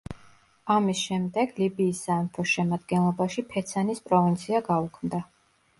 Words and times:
ამის 0.75 1.01
შემდეგ, 1.09 1.53
ლიბიის 1.63 2.01
სამეფოს 2.07 2.55
შემადგენლობაში 2.55 3.45
ფეცანის 3.53 4.07
პროვინცია 4.11 4.65
გაუქმდა. 4.73 5.27